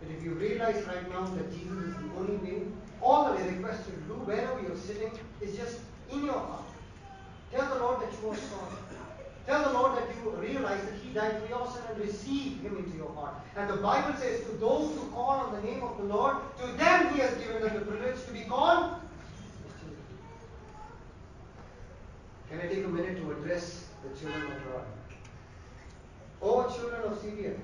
[0.00, 2.62] and if you realize right now that Jesus is the only way,
[3.00, 5.78] all that I request you to do wherever you're sitting is just
[6.10, 6.64] in your heart.
[7.52, 8.76] Tell the Lord that you are sorry.
[9.46, 12.78] Tell the Lord that you realize that He died for your sin and receive Him
[12.78, 13.34] into your heart.
[13.56, 16.66] And the Bible says, to those who call on the name of the Lord, to
[16.78, 18.94] them He has given them the privilege to be called
[22.52, 24.84] Can I take a minute to address the children of God?
[26.44, 27.54] Oh, children of Syria,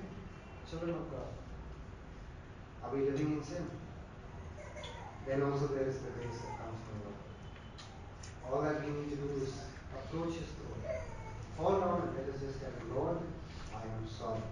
[0.70, 1.26] children of God,
[2.85, 3.68] are we living in sin?
[5.26, 7.18] Then also there is the grace that comes from God.
[8.47, 9.53] All that we need to do is
[9.93, 10.95] approach His throne,
[11.57, 13.18] fall down let us just tell Lord,
[13.74, 14.43] I am sorry.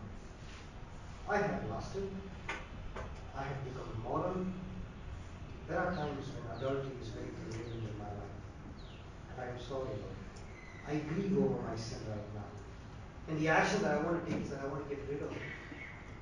[1.28, 2.10] I have lusted.
[3.36, 4.46] I have become immoral.
[5.68, 8.36] There are times when adultery is very prevalent in my life.
[9.30, 10.18] And I am sorry, Lord.
[10.88, 12.55] I grieve over my sin right now.
[13.28, 15.22] And the action that I want to take is that I want to get rid
[15.22, 15.42] of it.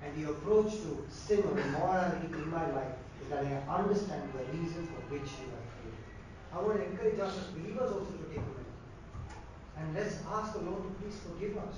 [0.02, 4.44] And the approach to sin or immorality in my life is that I understand the
[4.58, 6.04] reason for which you have created.
[6.52, 8.64] I want to encourage us as believers also to take a minute.
[9.78, 11.76] And let's ask the Lord to please forgive us.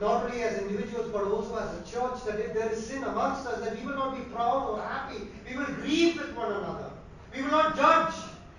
[0.00, 3.46] Not only as individuals, but also as a church, that if there is sin amongst
[3.46, 5.28] us, that we will not be proud or happy.
[5.48, 6.90] We will grieve with one another.
[7.34, 8.14] We will not judge,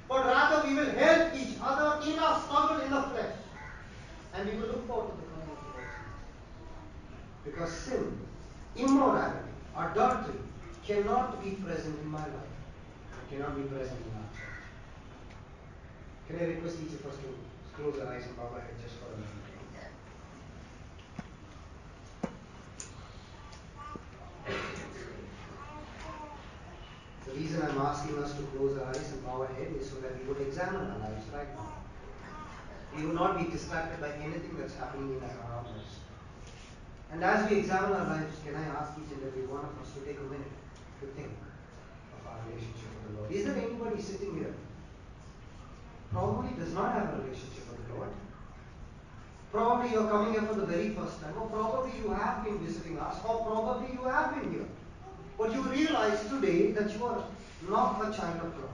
[0.08, 3.36] but rather we will help each other in our struggle in the flesh.
[4.36, 7.43] And we will look forward to the coming of the Lord Jesus.
[7.54, 8.18] Because sin,
[8.76, 9.38] immorality,
[9.78, 10.40] adultery
[10.86, 12.54] cannot be present in my life.
[13.30, 14.66] It cannot be present in our church.
[16.28, 17.30] Can I request each of us to
[17.76, 19.30] close our eyes and bow our head just for a moment?
[27.26, 29.96] The reason I'm asking us to close our eyes and bow our head is so
[30.02, 31.72] that we would examine our lives right now.
[32.96, 36.03] We will not be distracted by anything that's happening in and around us.
[37.14, 39.94] And as we examine our lives, can I ask each and every one of us
[39.94, 40.50] to take a minute
[41.00, 43.32] to think of our relationship with the Lord?
[43.32, 44.56] Is there anybody sitting here
[46.10, 48.10] probably does not have a relationship with the Lord?
[49.54, 52.98] Probably you're coming here for the very first time, or probably you have been visiting
[52.98, 54.70] us, or probably you have been here.
[55.38, 57.24] But you realize today that you are
[57.70, 58.74] not a child of God.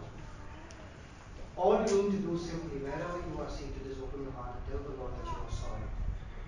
[1.58, 4.64] All you need to do simply, wherever you are seated, is open your heart and
[4.72, 5.84] tell the Lord that you are sorry,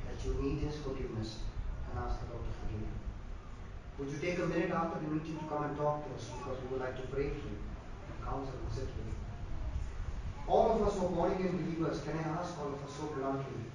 [0.07, 1.50] that you need His forgiveness,
[1.91, 2.95] and ask the Lord to forgive you.
[3.99, 6.57] Would you take a minute after the meeting to come and talk to us because
[6.63, 9.19] we would like to pray for you, and counsel and sit with you.
[10.47, 13.11] All of us who are born again believers, can I ask all of us so
[13.13, 13.71] bluntly?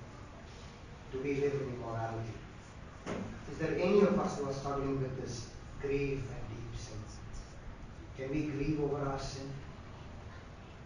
[1.16, 2.34] do we live in immorality?
[3.50, 5.48] Is there any of us who are struggling with this
[5.80, 6.98] grave and deep sin?
[8.16, 9.48] Can we grieve over our sin?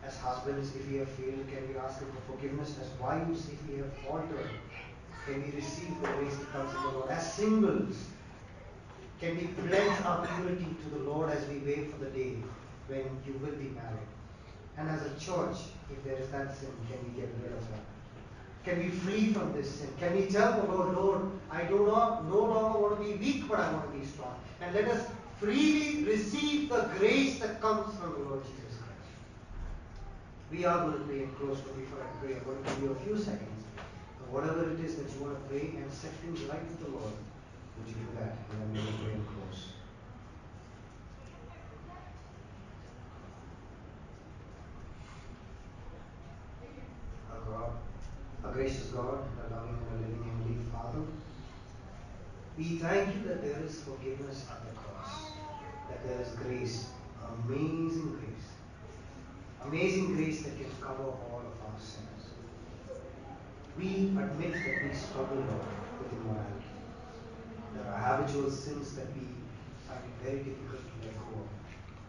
[0.04, 2.74] As husbands, if we have failed, can we ask Him for forgiveness?
[2.80, 4.48] As wives, if we have faltered,
[5.26, 7.10] can we receive the grace that comes from the Lord?
[7.10, 7.96] As singles,
[9.20, 12.36] can we pledge our purity to the Lord as we wait for the day
[12.88, 14.08] when you will be married?
[14.78, 15.56] And as a church,
[15.90, 17.80] if there is that sin, can we get rid of that?
[18.64, 19.88] Can we free from this sin?
[19.98, 23.48] Can we tell the Lord, Lord, I do not no longer want to be weak,
[23.48, 24.34] but I want to be strong.
[24.60, 25.06] And let us
[25.38, 29.10] freely receive the grace that comes from the Lord Jesus Christ.
[30.50, 32.82] We are going to pray and close, but before I pray, I'm going to give
[32.82, 33.59] you a few seconds.
[34.30, 37.12] Whatever it is that you want to pray and set things right with the Lord,
[37.12, 38.38] would you do that?
[38.52, 39.74] And then we will pray and close.
[47.32, 47.72] Our God,
[48.44, 51.02] our gracious God, our loving and living Heavenly Father,
[52.56, 55.32] we thank you that there is forgiveness at the cross,
[55.88, 56.86] that there is grace,
[57.48, 58.46] amazing grace,
[59.66, 61.42] amazing grace that can cover all.
[63.80, 65.64] We admit that we struggle Lord,
[65.96, 66.68] with immorality.
[67.72, 69.24] There are habitual sins that we
[69.88, 71.48] find it very difficult to let go of.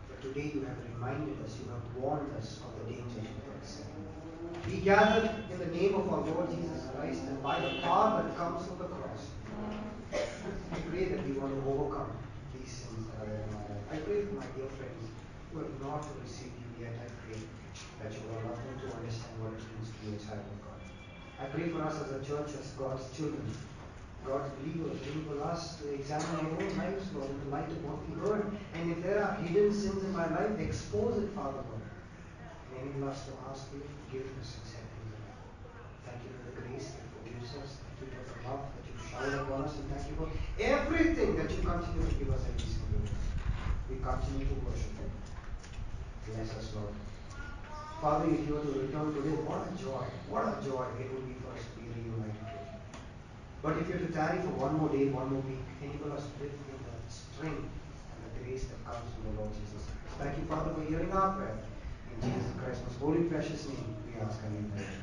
[0.10, 3.88] But today you have reminded us, you have warned us of the dangers of sin.
[4.68, 8.36] We gather in the name of our Lord Jesus Christ and by the power that
[8.36, 9.32] comes from the cross,
[10.12, 12.12] we pray that we want to overcome
[12.52, 13.96] these sins that are in our life.
[13.96, 15.08] I pray for my dear friends
[15.54, 17.00] who have not received you yet.
[17.00, 17.40] I pray
[18.04, 20.60] that you will allow them to understand what it means to be a child of
[20.68, 20.71] God.
[21.42, 23.42] I pray for us as a church, as God's children,
[24.24, 27.98] God's believers, enable us to examine our own lives, Lord, in the light of what
[28.06, 28.46] we heard.
[28.76, 31.82] And if there are hidden sins in my life, expose it, Father God.
[32.78, 34.86] And enable us to ask for your forgiveness and set.
[36.06, 37.82] Thank you for the grace that forgives us.
[37.98, 39.74] Thank you for the love that you shower upon us.
[39.82, 40.30] And thank you for
[40.62, 43.18] everything that you continue to give us every single day.
[43.90, 45.10] We continue to worship you.
[46.30, 46.94] Bless us, Lord.
[48.02, 51.22] Father, if you were to return today, what a joy, what a joy it would
[51.30, 52.58] be for us to be reunited you.
[53.62, 56.34] But if you're to tarry for one more day, one more week, enable us to
[56.42, 59.86] live in the strength and the grace that comes from the Lord Jesus.
[60.18, 61.62] Thank you, Father, for hearing our prayer.
[61.62, 65.01] In Jesus Christ's holy, precious name, we ask and pray.